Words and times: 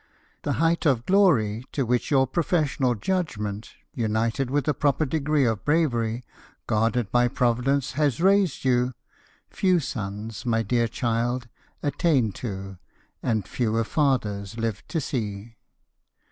The 0.41 0.53
height 0.53 0.87
of 0.87 1.05
glory 1.05 1.63
to 1.73 1.85
which 1.85 2.09
your 2.09 2.25
professional 2.25 2.95
judgment, 2.95 3.73
united 3.93 4.49
with 4.49 4.67
a 4.67 4.73
proper 4.73 5.05
degree 5.05 5.45
of 5.45 5.63
bravery, 5.63 6.23
guarded 6.65 7.11
by 7.11 7.27
Provi 7.27 7.61
dence, 7.61 7.91
has 7.91 8.19
raised 8.19 8.65
you, 8.65 8.95
few 9.51 9.79
sons, 9.79 10.43
my 10.43 10.63
dear 10.63 10.87
child, 10.87 11.49
attain 11.83 12.31
to, 12.31 12.79
and 13.21 13.47
fewer 13.47 13.83
fathers 13.83 14.55
Uve 14.55 14.81
to 14.87 14.99
see. 14.99 15.53